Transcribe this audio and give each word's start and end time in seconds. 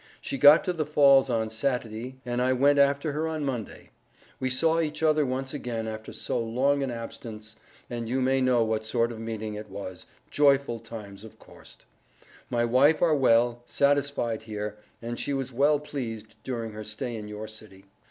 She 0.19 0.39
got 0.39 0.63
to 0.63 0.73
the 0.73 0.83
falls 0.87 1.29
on 1.29 1.51
Sat'dy 1.51 2.15
and 2.25 2.41
I 2.41 2.53
went 2.53 2.79
after 2.79 3.11
her 3.11 3.27
on 3.27 3.45
Monday. 3.45 3.91
We 4.39 4.49
saw 4.49 4.79
each 4.79 5.03
other 5.03 5.27
once 5.27 5.53
again 5.53 5.87
after 5.87 6.11
so 6.11 6.39
long 6.39 6.81
an 6.81 6.89
Abstance, 6.89 7.55
you 7.87 8.19
may 8.19 8.41
know 8.41 8.63
what 8.63 8.83
sort 8.83 9.11
of 9.11 9.19
metting 9.19 9.53
it 9.53 9.69
was, 9.69 10.07
joyful 10.31 10.79
times 10.79 11.23
of 11.23 11.37
corst. 11.37 11.85
My 12.49 12.65
wife 12.65 13.03
are 13.03 13.15
well 13.15 13.61
Satisfied 13.67 14.41
here, 14.41 14.75
and 15.03 15.19
she 15.19 15.33
was 15.33 15.53
well 15.53 15.79
Pleased 15.79 16.33
during 16.43 16.71
her 16.71 16.83
stay 16.83 17.15
in 17.15 17.27
your 17.27 17.47
city. 17.47 17.85